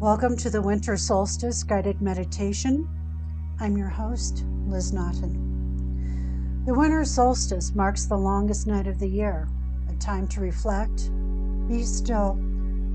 Welcome 0.00 0.34
to 0.38 0.48
the 0.48 0.62
Winter 0.62 0.96
Solstice 0.96 1.62
Guided 1.62 2.00
Meditation. 2.00 2.88
I'm 3.60 3.76
your 3.76 3.90
host, 3.90 4.46
Liz 4.66 4.94
Naughton. 4.94 6.64
The 6.64 6.72
winter 6.72 7.04
solstice 7.04 7.74
marks 7.74 8.06
the 8.06 8.16
longest 8.16 8.66
night 8.66 8.86
of 8.86 8.98
the 8.98 9.06
year, 9.06 9.46
a 9.90 9.94
time 9.96 10.26
to 10.28 10.40
reflect, 10.40 11.10
be 11.68 11.82
still, 11.82 12.38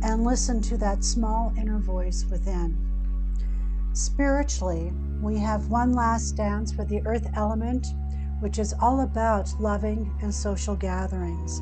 and 0.01 0.23
listen 0.23 0.63
to 0.63 0.77
that 0.77 1.03
small 1.03 1.53
inner 1.59 1.77
voice 1.77 2.25
within. 2.31 2.75
Spiritually, 3.93 4.91
we 5.21 5.37
have 5.37 5.69
one 5.69 5.93
last 5.93 6.31
dance 6.31 6.73
with 6.73 6.89
the 6.89 7.05
earth 7.05 7.29
element, 7.35 7.85
which 8.39 8.57
is 8.57 8.73
all 8.81 9.01
about 9.01 9.53
loving 9.59 10.11
and 10.23 10.33
social 10.33 10.75
gatherings. 10.75 11.59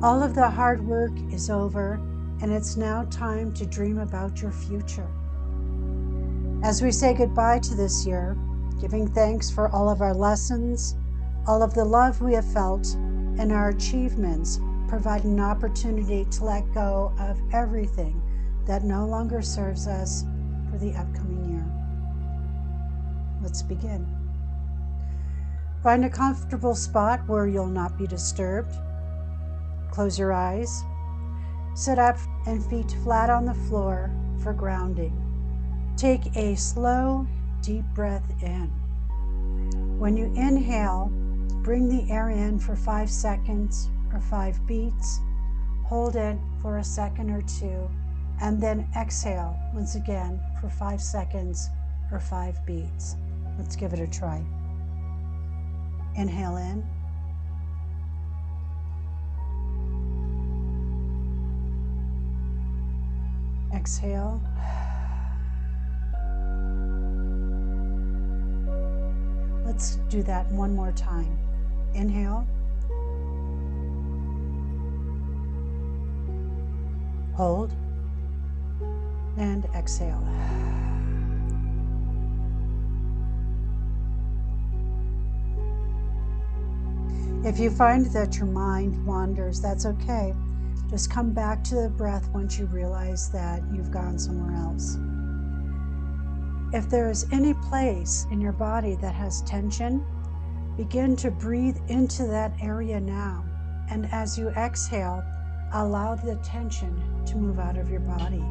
All 0.00 0.22
of 0.22 0.36
the 0.36 0.48
hard 0.48 0.86
work 0.86 1.10
is 1.32 1.50
over 1.50 2.00
and 2.40 2.52
it's 2.52 2.76
now 2.76 3.04
time 3.04 3.52
to 3.54 3.66
dream 3.66 3.98
about 3.98 4.40
your 4.40 4.52
future. 4.52 5.08
As 6.62 6.82
we 6.82 6.90
say 6.90 7.14
goodbye 7.14 7.58
to 7.60 7.74
this 7.74 8.06
year, 8.06 8.36
giving 8.80 9.08
thanks 9.08 9.50
for 9.50 9.68
all 9.70 9.88
of 9.88 10.00
our 10.00 10.14
lessons, 10.14 10.96
all 11.46 11.62
of 11.62 11.74
the 11.74 11.84
love 11.84 12.20
we 12.20 12.34
have 12.34 12.52
felt, 12.52 12.94
and 12.94 13.52
our 13.52 13.70
achievements 13.70 14.60
provide 14.88 15.24
an 15.24 15.40
opportunity 15.40 16.24
to 16.26 16.44
let 16.44 16.72
go 16.72 17.12
of 17.18 17.38
everything 17.52 18.20
that 18.66 18.84
no 18.84 19.06
longer 19.06 19.42
serves 19.42 19.86
us 19.86 20.24
for 20.70 20.78
the 20.78 20.92
upcoming 20.92 21.44
year. 21.50 21.64
Let's 23.42 23.62
begin. 23.62 24.06
Find 25.82 26.04
a 26.04 26.10
comfortable 26.10 26.74
spot 26.74 27.26
where 27.28 27.46
you'll 27.46 27.66
not 27.66 27.96
be 27.96 28.06
disturbed. 28.06 28.74
Close 29.90 30.18
your 30.18 30.32
eyes 30.32 30.84
Sit 31.74 31.98
up 31.98 32.18
and 32.46 32.64
feet 32.64 32.94
flat 33.04 33.30
on 33.30 33.44
the 33.44 33.54
floor 33.54 34.10
for 34.42 34.52
grounding. 34.52 35.12
Take 35.96 36.36
a 36.36 36.54
slow, 36.56 37.26
deep 37.62 37.84
breath 37.94 38.30
in. 38.42 38.68
When 39.98 40.16
you 40.16 40.26
inhale, 40.34 41.10
bring 41.62 41.88
the 41.88 42.10
air 42.12 42.30
in 42.30 42.58
for 42.58 42.76
five 42.76 43.10
seconds 43.10 43.88
or 44.12 44.20
five 44.20 44.64
beats. 44.66 45.20
Hold 45.84 46.16
it 46.16 46.38
for 46.62 46.78
a 46.78 46.84
second 46.84 47.30
or 47.30 47.42
two, 47.42 47.88
and 48.40 48.60
then 48.60 48.86
exhale 48.96 49.58
once 49.74 49.94
again 49.94 50.40
for 50.60 50.68
five 50.68 51.00
seconds 51.00 51.68
or 52.12 52.20
five 52.20 52.64
beats. 52.66 53.16
Let's 53.58 53.76
give 53.76 53.92
it 53.92 53.98
a 53.98 54.06
try. 54.06 54.44
Inhale 56.16 56.56
in. 56.56 56.84
Exhale. 63.78 64.42
Let's 69.64 70.00
do 70.08 70.24
that 70.24 70.50
one 70.50 70.74
more 70.74 70.90
time. 70.90 71.38
Inhale. 71.94 72.44
Hold. 77.36 77.72
And 79.36 79.64
exhale. 79.76 80.26
If 87.44 87.60
you 87.60 87.70
find 87.70 88.06
that 88.06 88.38
your 88.38 88.46
mind 88.46 89.06
wanders, 89.06 89.60
that's 89.60 89.86
okay. 89.86 90.34
Just 90.90 91.10
come 91.10 91.32
back 91.32 91.62
to 91.64 91.74
the 91.74 91.90
breath 91.90 92.30
once 92.30 92.58
you 92.58 92.64
realize 92.64 93.28
that 93.30 93.62
you've 93.70 93.90
gone 93.90 94.18
somewhere 94.18 94.56
else. 94.56 94.96
If 96.72 96.88
there 96.88 97.10
is 97.10 97.26
any 97.30 97.52
place 97.54 98.26
in 98.30 98.40
your 98.40 98.52
body 98.52 98.94
that 98.96 99.14
has 99.14 99.42
tension, 99.42 100.04
begin 100.78 101.14
to 101.16 101.30
breathe 101.30 101.76
into 101.88 102.24
that 102.28 102.54
area 102.62 102.98
now. 103.00 103.44
And 103.90 104.06
as 104.12 104.38
you 104.38 104.48
exhale, 104.50 105.22
allow 105.72 106.14
the 106.14 106.36
tension 106.36 107.02
to 107.26 107.36
move 107.36 107.58
out 107.58 107.76
of 107.76 107.90
your 107.90 108.00
body. 108.00 108.44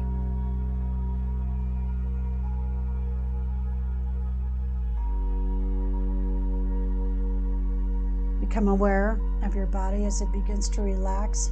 Become 8.40 8.68
aware 8.68 9.20
of 9.42 9.56
your 9.56 9.66
body 9.66 10.04
as 10.04 10.20
it 10.20 10.30
begins 10.30 10.68
to 10.70 10.82
relax 10.82 11.50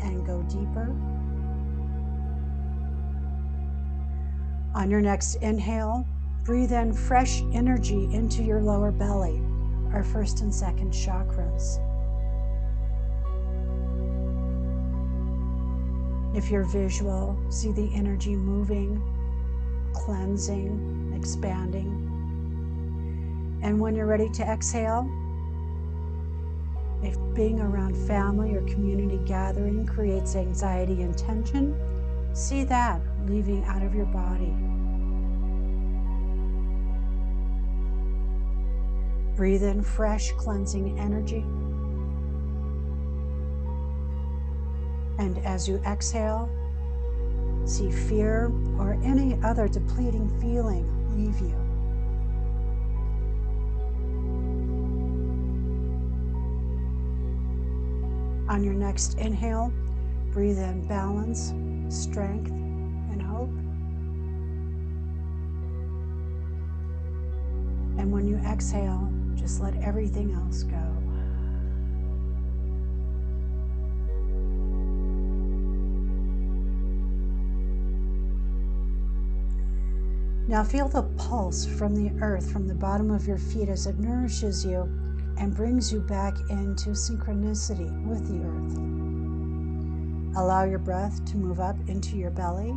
and 0.00 0.26
go 0.26 0.42
deeper. 0.42 0.94
On 4.74 4.90
your 4.90 5.00
next 5.00 5.36
inhale, 5.36 6.06
breathe 6.44 6.72
in 6.72 6.92
fresh 6.92 7.42
energy 7.52 8.08
into 8.12 8.42
your 8.42 8.60
lower 8.60 8.90
belly, 8.92 9.42
our 9.92 10.04
first 10.04 10.40
and 10.40 10.54
second 10.54 10.92
chakras. 10.92 11.78
If 16.36 16.50
you're 16.50 16.64
visual, 16.64 17.36
see 17.50 17.72
the 17.72 17.90
energy 17.94 18.36
moving, 18.36 19.02
cleansing, 19.92 21.12
expanding. 21.16 22.04
And 23.62 23.80
when 23.80 23.96
you're 23.96 24.06
ready 24.06 24.28
to 24.30 24.42
exhale, 24.44 25.10
if 27.02 27.16
being 27.34 27.60
around 27.60 27.96
family 28.06 28.54
or 28.54 28.62
community 28.62 29.20
gathering 29.24 29.86
creates 29.86 30.34
anxiety 30.34 31.02
and 31.02 31.16
tension, 31.16 31.78
see 32.32 32.64
that 32.64 33.00
leaving 33.26 33.64
out 33.64 33.82
of 33.82 33.94
your 33.94 34.06
body. 34.06 34.54
Breathe 39.36 39.62
in 39.62 39.82
fresh, 39.82 40.32
cleansing 40.32 40.98
energy. 40.98 41.44
And 45.18 45.38
as 45.46 45.68
you 45.68 45.80
exhale, 45.86 46.50
see 47.64 47.90
fear 47.90 48.52
or 48.78 48.98
any 49.04 49.38
other 49.44 49.68
depleting 49.68 50.28
feeling 50.40 50.86
leave 51.16 51.38
you. 51.40 51.67
On 58.48 58.64
your 58.64 58.72
next 58.72 59.18
inhale, 59.18 59.70
breathe 60.32 60.58
in 60.58 60.86
balance, 60.88 61.52
strength, 61.94 62.50
and 62.50 63.20
hope. 63.20 63.50
And 67.98 68.10
when 68.10 68.26
you 68.26 68.38
exhale, 68.38 69.12
just 69.34 69.60
let 69.60 69.76
everything 69.82 70.32
else 70.32 70.62
go. 70.62 70.76
Now 80.48 80.64
feel 80.64 80.88
the 80.88 81.02
pulse 81.18 81.66
from 81.66 81.94
the 81.94 82.10
earth 82.22 82.50
from 82.50 82.66
the 82.66 82.74
bottom 82.74 83.10
of 83.10 83.28
your 83.28 83.36
feet 83.36 83.68
as 83.68 83.86
it 83.86 83.98
nourishes 83.98 84.64
you 84.64 84.88
and 85.38 85.54
brings 85.54 85.92
you 85.92 86.00
back 86.00 86.36
into 86.50 86.90
synchronicity 86.90 87.90
with 88.04 88.26
the 88.26 88.44
earth. 88.44 90.36
Allow 90.36 90.64
your 90.64 90.80
breath 90.80 91.24
to 91.26 91.36
move 91.36 91.60
up 91.60 91.76
into 91.88 92.16
your 92.16 92.30
belly. 92.30 92.74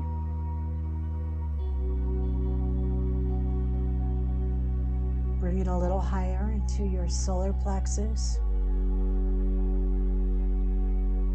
Bring 5.40 5.60
it 5.60 5.68
a 5.68 5.76
little 5.76 6.00
higher 6.00 6.52
into 6.54 6.84
your 6.84 7.10
solar 7.10 7.52
plexus. 7.52 8.40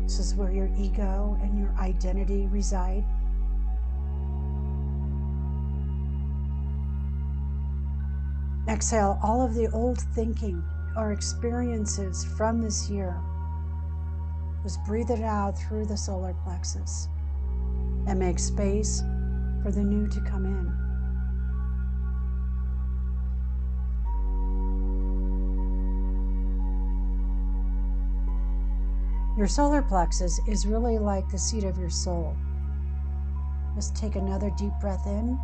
This 0.04 0.20
is 0.20 0.34
where 0.36 0.52
your 0.52 0.70
ego 0.78 1.36
and 1.42 1.58
your 1.58 1.74
identity 1.80 2.46
reside. 2.46 3.04
Exhale 8.68 9.18
all 9.22 9.44
of 9.44 9.54
the 9.54 9.68
old 9.72 9.98
thinking 10.14 10.62
our 10.96 11.12
experiences 11.12 12.24
from 12.36 12.62
this 12.62 12.88
year. 12.88 13.20
Just 14.62 14.82
breathe 14.84 15.10
it 15.10 15.22
out 15.22 15.52
through 15.52 15.86
the 15.86 15.96
solar 15.96 16.34
plexus 16.42 17.08
and 18.06 18.18
make 18.18 18.38
space 18.38 19.02
for 19.62 19.70
the 19.70 19.84
new 19.84 20.08
to 20.08 20.20
come 20.22 20.46
in. 20.46 20.86
Your 29.36 29.46
solar 29.46 29.82
plexus 29.82 30.40
is 30.48 30.66
really 30.66 30.98
like 30.98 31.28
the 31.28 31.38
seat 31.38 31.64
of 31.64 31.76
your 31.76 31.90
soul. 31.90 32.34
Just 33.74 33.94
take 33.94 34.16
another 34.16 34.50
deep 34.56 34.72
breath 34.80 35.06
in 35.06 35.38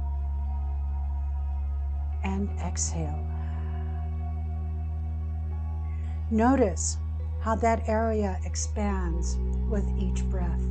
and 2.25 2.49
exhale. 2.60 3.22
Notice 6.32 6.96
how 7.40 7.56
that 7.56 7.87
area 7.87 8.40
expands 8.46 9.37
with 9.69 9.87
each 10.00 10.25
breath. 10.31 10.62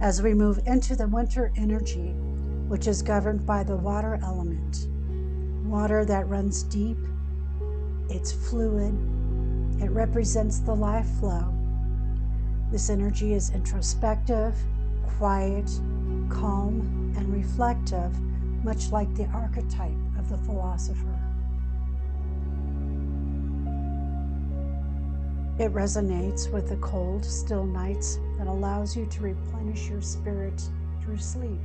As 0.00 0.22
we 0.22 0.32
move 0.32 0.60
into 0.64 0.96
the 0.96 1.06
winter 1.06 1.52
energy, 1.58 2.14
which 2.68 2.86
is 2.86 3.02
governed 3.02 3.44
by 3.44 3.62
the 3.62 3.76
water 3.76 4.18
element, 4.22 4.88
water 5.66 6.06
that 6.06 6.26
runs 6.26 6.62
deep, 6.62 6.96
it's 8.08 8.32
fluid, 8.32 8.94
it 9.82 9.90
represents 9.90 10.60
the 10.60 10.74
life 10.74 11.08
flow. 11.18 11.52
This 12.72 12.88
energy 12.88 13.34
is 13.34 13.50
introspective, 13.50 14.54
quiet, 15.18 15.70
calm, 16.28 17.14
and 17.16 17.32
reflective, 17.32 18.18
much 18.64 18.90
like 18.90 19.12
the 19.14 19.26
archetype 19.26 19.90
of 20.18 20.28
the 20.28 20.38
philosopher. 20.38 21.18
It 25.58 25.74
resonates 25.74 26.50
with 26.50 26.70
the 26.70 26.76
cold, 26.76 27.22
still 27.24 27.64
nights 27.64 28.18
that 28.38 28.46
allows 28.46 28.96
you 28.96 29.04
to 29.04 29.22
replenish 29.22 29.88
your 29.90 30.00
spirit 30.00 30.62
through 31.02 31.18
sleep. 31.18 31.60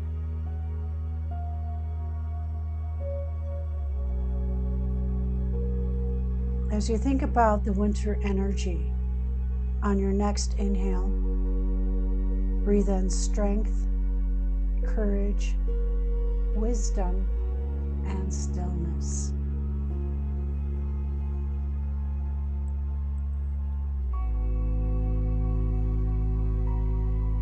As 6.73 6.89
you 6.89 6.97
think 6.97 7.21
about 7.21 7.63
the 7.63 7.71
winter 7.71 8.19
energy 8.21 8.91
on 9.81 9.97
your 9.97 10.11
next 10.11 10.55
inhale, 10.55 11.09
breathe 12.65 12.89
in 12.89 13.07
strength, 13.07 13.85
courage, 14.83 15.53
wisdom, 16.55 17.29
and 18.07 18.33
stillness. 18.33 19.31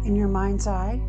in 0.05 0.17
your 0.17 0.27
mind's 0.27 0.67
eye. 0.67 0.99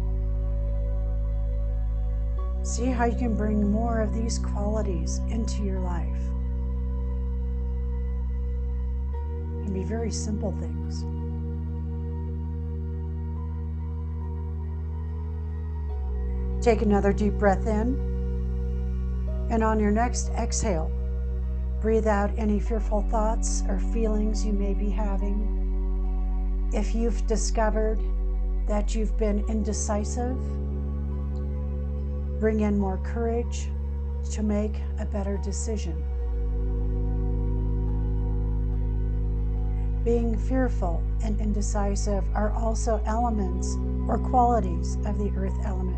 See 2.62 2.86
how 2.86 3.06
you 3.06 3.16
can 3.16 3.34
bring 3.36 3.68
more 3.68 4.00
of 4.00 4.14
these 4.14 4.38
qualities 4.38 5.20
into 5.28 5.64
your 5.64 5.80
life. 5.80 6.06
It 9.58 9.64
can 9.64 9.74
be 9.74 9.82
very 9.82 10.12
simple 10.12 10.52
things. 10.60 11.04
Take 16.64 16.80
another 16.80 17.12
deep 17.12 17.34
breath 17.34 17.66
in. 17.66 17.94
And 19.50 19.62
on 19.62 19.78
your 19.78 19.90
next 19.90 20.30
exhale, 20.30 20.90
breathe 21.82 22.06
out 22.06 22.30
any 22.38 22.58
fearful 22.58 23.02
thoughts 23.10 23.62
or 23.68 23.78
feelings 23.78 24.46
you 24.46 24.54
may 24.54 24.72
be 24.72 24.88
having. 24.88 26.70
If 26.72 26.94
you've 26.94 27.26
discovered 27.26 28.00
that 28.66 28.94
you've 28.94 29.14
been 29.18 29.44
indecisive. 29.46 30.38
Bring 32.40 32.60
in 32.60 32.78
more 32.78 32.96
courage 33.04 33.68
to 34.32 34.42
make 34.42 34.74
a 34.98 35.04
better 35.04 35.36
decision. 35.44 36.02
Being 40.02 40.38
fearful 40.48 41.02
and 41.22 41.38
indecisive 41.42 42.24
are 42.34 42.52
also 42.52 43.02
elements 43.04 43.76
or 44.08 44.18
qualities 44.18 44.96
of 45.04 45.18
the 45.18 45.30
earth 45.36 45.58
element. 45.66 45.93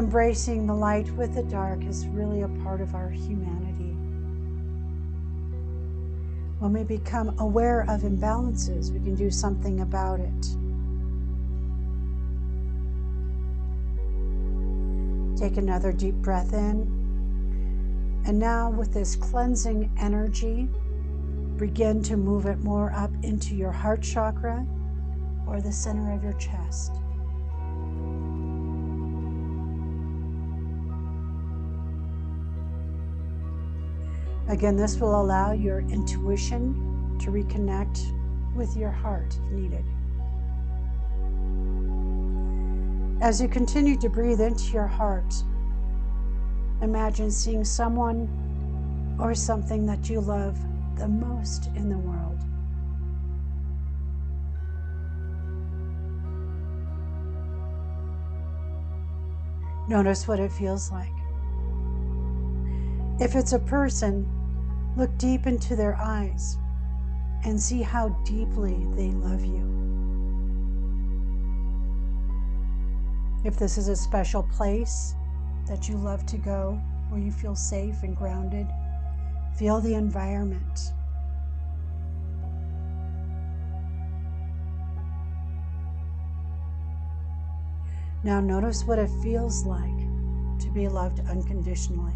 Embracing 0.00 0.66
the 0.66 0.74
light 0.74 1.10
with 1.10 1.34
the 1.34 1.42
dark 1.42 1.84
is 1.84 2.06
really 2.06 2.40
a 2.40 2.48
part 2.64 2.80
of 2.80 2.94
our 2.94 3.10
humanity. 3.10 3.94
When 6.58 6.72
we 6.72 6.84
become 6.84 7.38
aware 7.38 7.82
of 7.82 8.00
imbalances, 8.00 8.90
we 8.90 8.98
can 9.00 9.14
do 9.14 9.30
something 9.30 9.80
about 9.80 10.20
it. 10.20 10.46
Take 15.38 15.58
another 15.58 15.92
deep 15.92 16.14
breath 16.14 16.54
in. 16.54 18.22
And 18.24 18.38
now, 18.38 18.70
with 18.70 18.94
this 18.94 19.14
cleansing 19.16 19.92
energy, 19.98 20.66
begin 21.58 22.02
to 22.04 22.16
move 22.16 22.46
it 22.46 22.60
more 22.60 22.90
up 22.92 23.10
into 23.22 23.54
your 23.54 23.70
heart 23.70 24.00
chakra 24.00 24.66
or 25.46 25.60
the 25.60 25.70
center 25.70 26.10
of 26.14 26.24
your 26.24 26.32
chest. 26.38 26.92
Again, 34.50 34.74
this 34.74 34.96
will 34.96 35.20
allow 35.20 35.52
your 35.52 35.78
intuition 35.78 37.16
to 37.20 37.30
reconnect 37.30 38.00
with 38.56 38.76
your 38.76 38.90
heart 38.90 39.38
if 39.46 39.52
needed. 39.52 39.84
As 43.22 43.40
you 43.40 43.46
continue 43.46 43.96
to 44.00 44.08
breathe 44.08 44.40
into 44.40 44.72
your 44.72 44.88
heart, 44.88 45.32
imagine 46.82 47.30
seeing 47.30 47.64
someone 47.64 49.16
or 49.20 49.36
something 49.36 49.86
that 49.86 50.10
you 50.10 50.20
love 50.20 50.58
the 50.98 51.06
most 51.06 51.66
in 51.76 51.88
the 51.88 51.98
world. 51.98 52.40
Notice 59.88 60.26
what 60.26 60.40
it 60.40 60.50
feels 60.50 60.90
like. 60.90 61.12
If 63.20 63.36
it's 63.36 63.52
a 63.52 63.58
person, 63.60 64.26
Look 64.96 65.16
deep 65.18 65.46
into 65.46 65.76
their 65.76 65.96
eyes 65.96 66.58
and 67.44 67.60
see 67.60 67.80
how 67.80 68.08
deeply 68.24 68.74
they 68.96 69.10
love 69.10 69.44
you. 69.44 69.80
If 73.44 73.58
this 73.58 73.78
is 73.78 73.88
a 73.88 73.96
special 73.96 74.42
place 74.42 75.14
that 75.66 75.88
you 75.88 75.96
love 75.96 76.26
to 76.26 76.36
go 76.36 76.80
where 77.08 77.20
you 77.20 77.30
feel 77.30 77.54
safe 77.54 78.02
and 78.02 78.16
grounded, 78.16 78.66
feel 79.56 79.80
the 79.80 79.94
environment. 79.94 80.92
Now, 88.22 88.40
notice 88.40 88.84
what 88.84 88.98
it 88.98 89.08
feels 89.22 89.64
like 89.64 89.98
to 90.58 90.70
be 90.74 90.88
loved 90.88 91.20
unconditionally. 91.20 92.12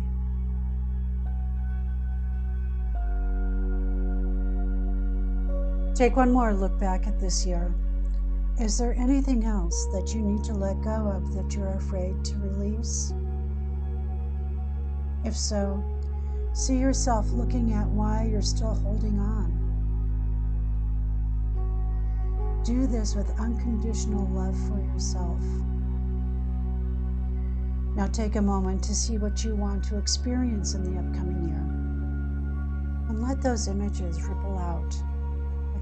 Take 5.95 6.17
one 6.17 6.33
more 6.33 6.53
look 6.53 6.77
back 6.81 7.07
at 7.07 7.21
this 7.21 7.47
year. 7.47 7.73
Is 8.61 8.77
there 8.79 8.95
anything 8.95 9.45
else 9.45 9.87
that 9.93 10.13
you 10.13 10.23
need 10.23 10.43
to 10.43 10.53
let 10.53 10.83
go 10.83 10.91
of 10.91 11.33
that 11.35 11.55
you're 11.55 11.75
afraid 11.75 12.25
to 12.25 12.37
release? 12.39 13.15
If 15.25 15.37
so, 15.37 15.85
see 16.53 16.79
yourself 16.79 17.31
looking 17.31 17.75
at 17.75 17.87
why 17.87 18.29
you're 18.29 18.43
still 18.43 18.75
holding 18.75 19.21
on. 19.21 19.53
Do 22.65 22.89
this 22.89 23.15
with 23.15 23.39
unconditional 23.39 24.27
love 24.31 24.57
for 24.67 24.81
yourself. 24.81 25.41
Now 27.95 28.09
take 28.09 28.35
a 28.35 28.43
moment 28.43 28.83
to 28.85 28.97
see 28.97 29.19
what 29.19 29.45
you 29.45 29.55
want 29.55 29.85
to 29.85 29.99
experience 29.99 30.75
in 30.75 30.83
the 30.83 30.99
upcoming 30.99 31.49
year. 31.49 31.65
And 33.09 33.23
let 33.23 33.41
those 33.41 33.69
images 33.69 34.21
ripple 34.25 34.59
out 34.59 34.97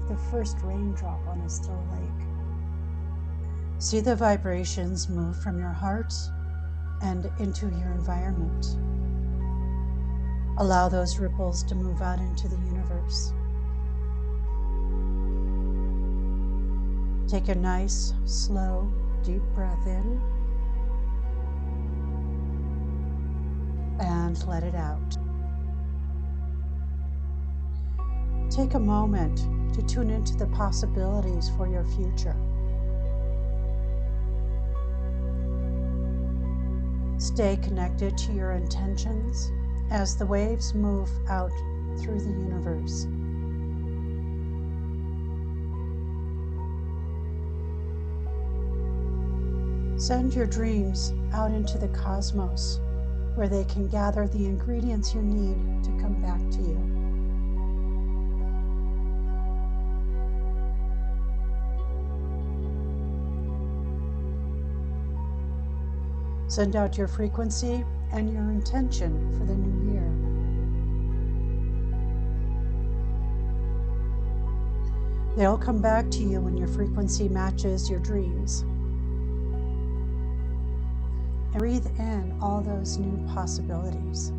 the 0.09 0.17
first 0.31 0.57
raindrop 0.63 1.25
on 1.27 1.39
a 1.41 1.49
still 1.49 1.83
lake. 1.91 2.27
See 3.79 3.99
the 3.99 4.15
vibrations 4.15 5.09
move 5.09 5.41
from 5.41 5.59
your 5.59 5.71
heart 5.71 6.13
and 7.01 7.29
into 7.39 7.67
your 7.67 7.91
environment. 7.91 8.77
Allow 10.59 10.87
those 10.87 11.19
ripples 11.19 11.63
to 11.63 11.75
move 11.75 12.01
out 12.01 12.19
into 12.19 12.47
the 12.47 12.55
universe. 12.55 13.33
Take 17.27 17.49
a 17.49 17.55
nice, 17.55 18.13
slow, 18.25 18.91
deep 19.23 19.41
breath 19.55 19.87
in 19.87 20.21
and 23.99 24.47
let 24.47 24.63
it 24.63 24.75
out. 24.75 25.17
Take 28.51 28.75
a 28.75 28.79
moment 28.79 29.41
to 29.73 29.81
tune 29.83 30.09
into 30.09 30.35
the 30.35 30.47
possibilities 30.47 31.49
for 31.57 31.67
your 31.67 31.83
future. 31.83 32.35
Stay 37.17 37.57
connected 37.63 38.17
to 38.17 38.33
your 38.33 38.51
intentions 38.51 39.51
as 39.91 40.15
the 40.15 40.25
waves 40.25 40.73
move 40.73 41.09
out 41.29 41.51
through 41.99 42.19
the 42.19 42.29
universe. 42.29 43.07
Send 50.05 50.33
your 50.33 50.47
dreams 50.47 51.13
out 51.33 51.51
into 51.51 51.77
the 51.77 51.87
cosmos 51.87 52.79
where 53.35 53.47
they 53.47 53.63
can 53.65 53.87
gather 53.87 54.27
the 54.27 54.45
ingredients 54.45 55.13
you 55.15 55.21
need 55.21 55.83
to 55.83 55.91
come 56.01 56.21
back 56.21 56.41
to 56.51 56.61
you. 56.61 56.92
Send 66.53 66.75
out 66.75 66.99
your 66.99 67.07
frequency 67.07 67.83
and 68.11 68.31
your 68.31 68.51
intention 68.51 69.35
for 69.39 69.43
the 69.43 69.55
new 69.55 69.91
year. 69.91 70.07
They'll 75.35 75.57
come 75.57 75.81
back 75.81 76.11
to 76.11 76.19
you 76.19 76.41
when 76.41 76.55
your 76.55 76.67
frequency 76.67 77.27
matches 77.27 77.89
your 77.89 77.97
dreams. 78.01 78.61
And 81.53 81.57
breathe 81.57 81.87
in 81.97 82.37
all 82.39 82.61
those 82.61 82.99
new 82.99 83.27
possibilities. 83.33 84.31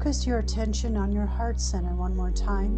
Focus 0.00 0.26
your 0.26 0.38
attention 0.38 0.96
on 0.96 1.12
your 1.12 1.26
heart 1.26 1.60
center 1.60 1.94
one 1.94 2.16
more 2.16 2.30
time 2.30 2.72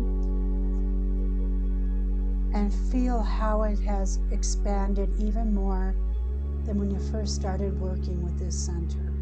and 2.52 2.74
feel 2.90 3.22
how 3.22 3.62
it 3.62 3.78
has 3.78 4.18
expanded 4.32 5.08
even 5.20 5.54
more 5.54 5.94
than 6.64 6.80
when 6.80 6.90
you 6.90 6.98
first 7.12 7.36
started 7.36 7.80
working 7.80 8.24
with 8.24 8.36
this 8.40 8.58
center. 8.58 9.12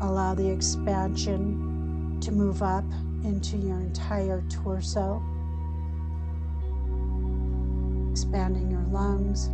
Allow 0.00 0.34
the 0.34 0.50
expansion 0.50 2.18
to 2.20 2.32
move 2.32 2.60
up 2.60 2.90
into 3.22 3.56
your 3.56 3.78
entire 3.78 4.42
torso, 4.50 5.22
expanding 8.10 8.68
your 8.68 8.84
lungs, 8.90 9.48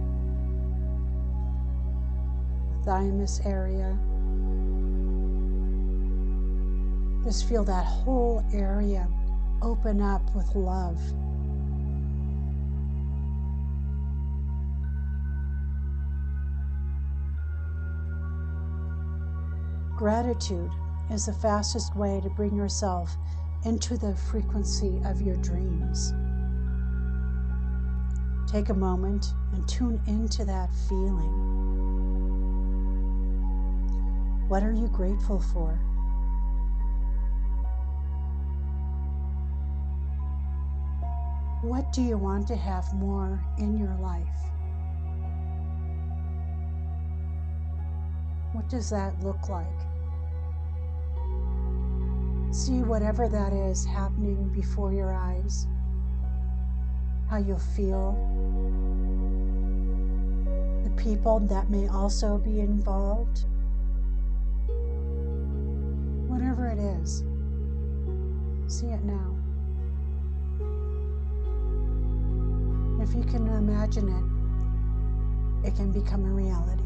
thymus 2.86 3.42
area. 3.44 3.94
Just 7.24 7.48
feel 7.48 7.64
that 7.64 7.86
whole 7.86 8.44
area 8.52 9.08
open 9.62 10.02
up 10.02 10.22
with 10.34 10.54
love. 10.54 11.00
Gratitude 19.96 20.70
is 21.10 21.24
the 21.24 21.32
fastest 21.32 21.96
way 21.96 22.20
to 22.22 22.28
bring 22.28 22.54
yourself 22.54 23.16
into 23.64 23.96
the 23.96 24.14
frequency 24.14 25.00
of 25.06 25.22
your 25.22 25.36
dreams. 25.36 26.12
Take 28.46 28.68
a 28.68 28.74
moment 28.74 29.32
and 29.54 29.66
tune 29.66 29.98
into 30.06 30.44
that 30.44 30.68
feeling. 30.90 31.32
What 34.48 34.62
are 34.62 34.72
you 34.72 34.88
grateful 34.88 35.40
for? 35.40 35.80
What 41.64 41.92
do 41.94 42.02
you 42.02 42.18
want 42.18 42.46
to 42.48 42.56
have 42.56 42.92
more 42.92 43.42
in 43.56 43.78
your 43.78 43.94
life? 43.94 44.28
What 48.52 48.68
does 48.68 48.90
that 48.90 49.18
look 49.24 49.48
like? 49.48 49.64
See 52.52 52.82
whatever 52.82 53.30
that 53.30 53.54
is 53.54 53.82
happening 53.86 54.50
before 54.50 54.92
your 54.92 55.14
eyes, 55.14 55.66
how 57.30 57.38
you'll 57.38 57.58
feel, 57.58 58.12
the 60.84 61.02
people 61.02 61.40
that 61.40 61.70
may 61.70 61.88
also 61.88 62.36
be 62.36 62.60
involved, 62.60 63.46
whatever 66.28 66.66
it 66.66 66.78
is. 66.78 67.24
See 68.66 68.88
it 68.88 69.02
now. 69.02 69.33
If 73.04 73.14
you 73.14 73.22
can 73.22 73.46
imagine 73.48 74.08
it, 75.62 75.68
it 75.68 75.76
can 75.76 75.92
become 75.92 76.24
a 76.24 76.32
reality. 76.32 76.82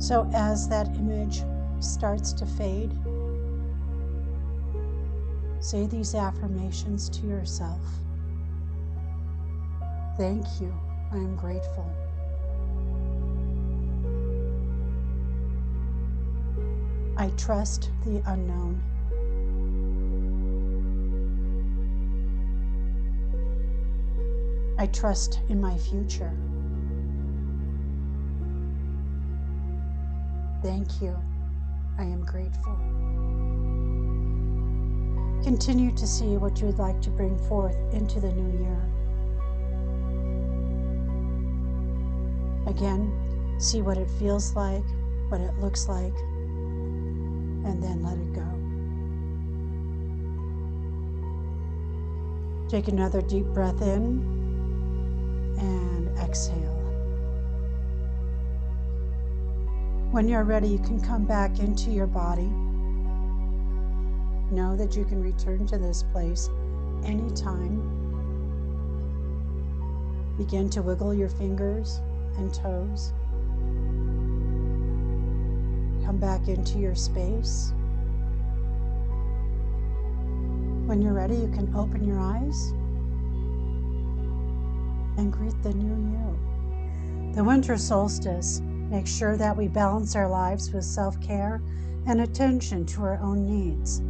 So, 0.00 0.28
as 0.34 0.68
that 0.68 0.88
image 0.96 1.44
starts 1.78 2.32
to 2.32 2.44
fade, 2.44 2.90
say 5.60 5.86
these 5.86 6.16
affirmations 6.16 7.08
to 7.10 7.26
yourself. 7.26 7.80
Thank 10.16 10.44
you. 10.60 10.74
I 11.12 11.16
am 11.16 11.36
grateful. 11.36 11.88
I 17.20 17.28
trust 17.36 17.90
the 18.06 18.22
unknown. 18.28 18.80
I 24.78 24.86
trust 24.86 25.40
in 25.50 25.60
my 25.60 25.76
future. 25.76 26.32
Thank 30.62 31.02
you. 31.02 31.14
I 31.98 32.04
am 32.04 32.24
grateful. 32.24 32.74
Continue 35.44 35.94
to 35.96 36.06
see 36.06 36.38
what 36.38 36.58
you 36.58 36.68
would 36.68 36.78
like 36.78 37.02
to 37.02 37.10
bring 37.10 37.36
forth 37.50 37.76
into 37.92 38.18
the 38.18 38.32
new 38.32 38.58
year. 38.60 38.88
Again, 42.66 43.12
see 43.58 43.82
what 43.82 43.98
it 43.98 44.08
feels 44.18 44.56
like, 44.56 44.86
what 45.28 45.42
it 45.42 45.52
looks 45.58 45.86
like, 45.86 46.14
and 47.64 47.82
then 47.82 48.02
let 48.02 48.18
it 48.18 48.32
go. 48.32 48.46
Take 52.68 52.88
another 52.88 53.20
deep 53.22 53.46
breath 53.46 53.82
in 53.82 54.22
and 55.58 56.18
exhale. 56.18 56.76
When 60.10 60.28
you're 60.28 60.44
ready, 60.44 60.68
you 60.68 60.78
can 60.78 61.00
come 61.00 61.24
back 61.24 61.58
into 61.58 61.90
your 61.90 62.06
body. 62.06 62.50
Know 64.52 64.76
that 64.76 64.96
you 64.96 65.04
can 65.04 65.22
return 65.22 65.66
to 65.68 65.78
this 65.78 66.02
place 66.12 66.48
anytime. 67.04 67.80
Begin 70.36 70.70
to 70.70 70.82
wiggle 70.82 71.14
your 71.14 71.28
fingers 71.28 72.00
and 72.36 72.52
toes. 72.52 73.12
Come 76.10 76.18
back 76.18 76.48
into 76.48 76.80
your 76.80 76.96
space. 76.96 77.72
When 80.86 81.00
you're 81.00 81.12
ready, 81.12 81.36
you 81.36 81.46
can 81.54 81.72
open 81.72 82.02
your 82.02 82.18
eyes 82.18 82.72
and 85.16 85.32
greet 85.32 85.54
the 85.62 85.72
new 85.72 86.10
you. 86.10 87.32
The 87.34 87.44
winter 87.44 87.76
solstice 87.76 88.60
makes 88.90 89.16
sure 89.16 89.36
that 89.36 89.56
we 89.56 89.68
balance 89.68 90.16
our 90.16 90.28
lives 90.28 90.72
with 90.72 90.82
self 90.82 91.20
care 91.20 91.62
and 92.08 92.22
attention 92.22 92.84
to 92.86 93.02
our 93.02 93.20
own 93.20 93.46
needs. 93.46 94.02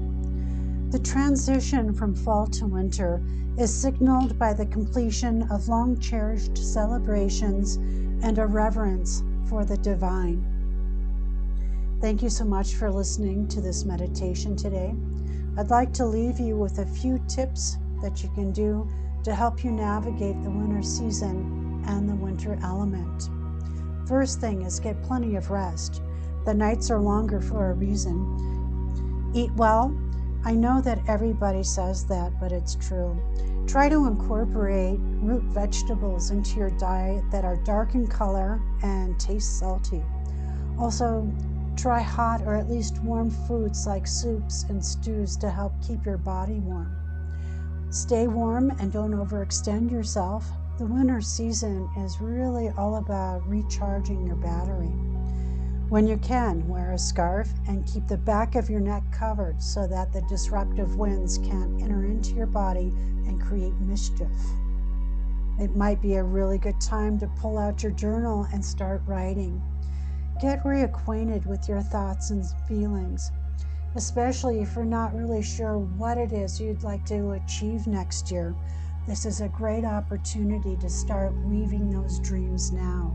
The 0.92 1.00
transition 1.00 1.92
from 1.92 2.14
fall 2.14 2.46
to 2.46 2.66
winter 2.66 3.22
is 3.58 3.70
signaled 3.70 4.38
by 4.38 4.54
the 4.54 4.64
completion 4.64 5.42
of 5.50 5.68
long 5.68 5.98
cherished 5.98 6.56
celebrations 6.56 7.76
and 8.24 8.38
a 8.38 8.46
reverence 8.46 9.22
for 9.50 9.66
the 9.66 9.76
divine. 9.76 10.49
Thank 12.00 12.22
you 12.22 12.30
so 12.30 12.46
much 12.46 12.76
for 12.76 12.90
listening 12.90 13.46
to 13.48 13.60
this 13.60 13.84
meditation 13.84 14.56
today. 14.56 14.94
I'd 15.58 15.68
like 15.68 15.92
to 15.94 16.06
leave 16.06 16.40
you 16.40 16.56
with 16.56 16.78
a 16.78 16.86
few 16.86 17.22
tips 17.28 17.76
that 18.00 18.22
you 18.22 18.30
can 18.30 18.52
do 18.52 18.88
to 19.22 19.34
help 19.34 19.62
you 19.62 19.70
navigate 19.70 20.42
the 20.42 20.48
winter 20.48 20.82
season 20.82 21.84
and 21.86 22.08
the 22.08 22.14
winter 22.14 22.58
element. 22.62 23.28
First 24.08 24.40
thing 24.40 24.62
is 24.62 24.80
get 24.80 25.02
plenty 25.02 25.36
of 25.36 25.50
rest. 25.50 26.00
The 26.46 26.54
nights 26.54 26.90
are 26.90 26.98
longer 26.98 27.42
for 27.42 27.70
a 27.70 27.74
reason. 27.74 29.30
Eat 29.34 29.52
well. 29.52 29.94
I 30.42 30.52
know 30.52 30.80
that 30.80 31.06
everybody 31.06 31.62
says 31.62 32.06
that, 32.06 32.32
but 32.40 32.50
it's 32.50 32.76
true. 32.76 33.14
Try 33.66 33.90
to 33.90 34.06
incorporate 34.06 34.98
root 35.20 35.42
vegetables 35.42 36.30
into 36.30 36.56
your 36.56 36.70
diet 36.70 37.30
that 37.30 37.44
are 37.44 37.56
dark 37.56 37.94
in 37.94 38.06
color 38.06 38.58
and 38.82 39.20
taste 39.20 39.58
salty. 39.58 40.02
Also, 40.78 41.30
Try 41.80 42.02
hot 42.02 42.42
or 42.42 42.56
at 42.56 42.68
least 42.68 42.98
warm 42.98 43.30
foods 43.30 43.86
like 43.86 44.06
soups 44.06 44.66
and 44.68 44.84
stews 44.84 45.34
to 45.38 45.48
help 45.48 45.72
keep 45.80 46.04
your 46.04 46.18
body 46.18 46.58
warm. 46.58 46.94
Stay 47.88 48.26
warm 48.26 48.68
and 48.78 48.92
don't 48.92 49.14
overextend 49.14 49.90
yourself. 49.90 50.46
The 50.76 50.84
winter 50.84 51.22
season 51.22 51.88
is 51.96 52.20
really 52.20 52.68
all 52.76 52.96
about 52.96 53.48
recharging 53.48 54.26
your 54.26 54.36
battery. 54.36 54.92
When 55.88 56.06
you 56.06 56.18
can, 56.18 56.68
wear 56.68 56.92
a 56.92 56.98
scarf 56.98 57.48
and 57.66 57.86
keep 57.86 58.06
the 58.06 58.18
back 58.18 58.56
of 58.56 58.68
your 58.68 58.80
neck 58.80 59.04
covered 59.10 59.62
so 59.62 59.86
that 59.86 60.12
the 60.12 60.20
disruptive 60.28 60.96
winds 60.96 61.38
can't 61.38 61.80
enter 61.80 62.04
into 62.04 62.34
your 62.34 62.44
body 62.44 62.92
and 63.26 63.40
create 63.40 63.72
mischief. 63.80 64.28
It 65.58 65.74
might 65.74 66.02
be 66.02 66.16
a 66.16 66.22
really 66.22 66.58
good 66.58 66.78
time 66.78 67.18
to 67.20 67.26
pull 67.40 67.56
out 67.56 67.82
your 67.82 67.92
journal 67.92 68.46
and 68.52 68.62
start 68.62 69.00
writing. 69.06 69.62
Get 70.40 70.64
reacquainted 70.64 71.44
with 71.44 71.68
your 71.68 71.82
thoughts 71.82 72.30
and 72.30 72.42
feelings, 72.66 73.30
especially 73.94 74.60
if 74.60 74.74
you're 74.74 74.86
not 74.86 75.14
really 75.14 75.42
sure 75.42 75.76
what 75.78 76.16
it 76.16 76.32
is 76.32 76.58
you'd 76.58 76.82
like 76.82 77.04
to 77.06 77.32
achieve 77.32 77.86
next 77.86 78.30
year. 78.30 78.54
This 79.06 79.26
is 79.26 79.42
a 79.42 79.48
great 79.48 79.84
opportunity 79.84 80.76
to 80.78 80.88
start 80.88 81.34
weaving 81.44 81.90
those 81.90 82.18
dreams 82.20 82.72
now. 82.72 83.14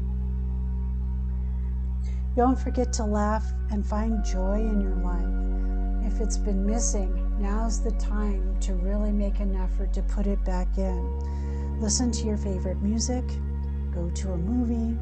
Don't 2.35 2.59
forget 2.59 2.93
to 2.93 3.05
laugh 3.05 3.51
and 3.71 3.83
find 3.83 4.23
joy 4.23 4.59
in 4.59 4.79
your 4.79 4.95
life. 4.97 6.13
If 6.13 6.21
it's 6.21 6.37
been 6.37 6.63
missing, 6.63 7.41
now's 7.41 7.81
the 7.81 7.91
time 7.93 8.55
to 8.59 8.75
really 8.75 9.11
make 9.11 9.39
an 9.39 9.55
effort 9.55 9.93
to 9.93 10.03
put 10.03 10.27
it 10.27 10.45
back 10.45 10.77
in. 10.77 11.79
Listen 11.81 12.11
to 12.11 12.27
your 12.27 12.37
favorite 12.37 12.83
music, 12.83 13.25
go 13.91 14.11
to 14.11 14.33
a 14.33 14.37
movie, 14.37 14.95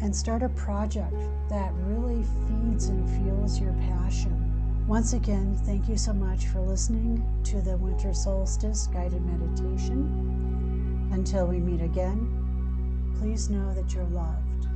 and 0.00 0.14
start 0.14 0.42
a 0.42 0.48
project 0.50 1.14
that 1.48 1.72
really 1.84 2.22
feeds 2.46 2.88
and 2.88 3.08
fuels 3.10 3.60
your 3.60 3.72
passion. 3.72 4.44
Once 4.86 5.12
again, 5.12 5.54
thank 5.64 5.88
you 5.88 5.96
so 5.96 6.12
much 6.12 6.46
for 6.46 6.60
listening 6.60 7.22
to 7.44 7.60
the 7.60 7.76
Winter 7.76 8.14
Solstice 8.14 8.86
Guided 8.86 9.22
Meditation. 9.26 11.08
Until 11.12 11.46
we 11.46 11.58
meet 11.58 11.82
again, 11.82 13.14
please 13.18 13.50
know 13.50 13.74
that 13.74 13.92
you're 13.92 14.04
loved. 14.04 14.68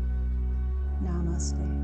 Namaste. 1.02 1.82